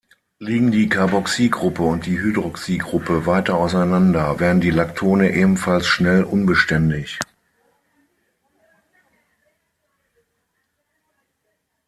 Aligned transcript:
Liegen 0.39 0.71
die 0.71 0.89
Carboxygruppe 0.89 1.83
und 1.83 2.07
die 2.07 2.17
Hydroxygruppe 2.19 3.27
weiter 3.27 3.53
auseinander, 3.57 4.39
werden 4.39 4.59
die 4.59 4.71
Lactone 4.71 5.31
ebenfalls 5.31 5.85
schnell 5.85 6.23
unbeständig. 6.23 7.19